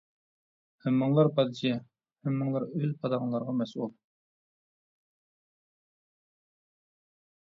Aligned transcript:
ھەممىڭلار 0.85 1.27
پادىچى، 1.39 1.73
ھەممىڭلار 2.29 2.65
ئۆز 2.79 2.95
پاداڭلارغا 3.03 3.57
مەسئۇل! 3.57 3.95